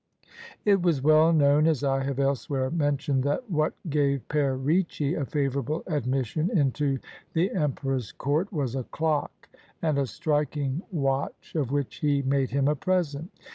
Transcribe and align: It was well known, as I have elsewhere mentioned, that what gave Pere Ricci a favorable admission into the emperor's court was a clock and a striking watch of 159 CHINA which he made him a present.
It 0.65 0.81
was 0.81 1.03
well 1.03 1.31
known, 1.31 1.67
as 1.67 1.83
I 1.83 2.03
have 2.05 2.17
elsewhere 2.17 2.71
mentioned, 2.71 3.21
that 3.25 3.47
what 3.51 3.75
gave 3.87 4.27
Pere 4.29 4.55
Ricci 4.57 5.13
a 5.13 5.25
favorable 5.27 5.83
admission 5.85 6.49
into 6.49 6.97
the 7.33 7.51
emperor's 7.51 8.11
court 8.11 8.51
was 8.51 8.73
a 8.75 8.85
clock 8.85 9.47
and 9.79 9.99
a 9.99 10.07
striking 10.07 10.81
watch 10.91 11.53
of 11.53 11.67
159 11.67 11.67
CHINA 11.67 11.73
which 11.75 11.95
he 11.97 12.21
made 12.23 12.49
him 12.49 12.67
a 12.67 12.75
present. 12.75 13.29